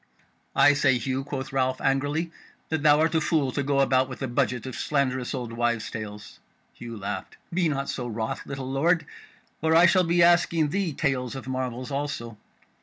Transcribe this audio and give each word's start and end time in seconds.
"I 0.55 0.73
say, 0.73 0.97
Hugh," 0.97 1.23
quoth 1.23 1.53
Ralph 1.53 1.79
angrily, 1.79 2.31
"that 2.69 2.81
thou 2.81 2.99
art 3.01 3.13
a 3.13 3.21
fool 3.21 3.51
to 3.51 3.61
go 3.61 3.81
about 3.81 4.09
with 4.09 4.23
a 4.23 4.27
budget 4.27 4.65
of 4.65 4.75
slanderous 4.75 5.35
old 5.35 5.53
wives' 5.53 5.91
tales." 5.91 6.39
Hugh 6.73 6.97
laughed. 6.97 7.37
"Be 7.53 7.69
not 7.69 7.87
so 7.87 8.07
wroth, 8.07 8.43
little 8.47 8.71
lord, 8.71 9.05
or 9.61 9.75
I 9.75 9.85
shall 9.85 10.03
be 10.03 10.23
asking 10.23 10.69
thee 10.69 10.91
tales 10.91 11.35
of 11.35 11.47
marvels 11.47 11.91
also. 11.91 12.39